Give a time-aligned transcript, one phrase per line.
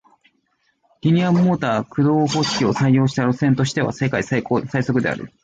[1.01, 4.41] リニアモーター駆動方式を採用した路線としては世界最
[4.83, 5.31] 速である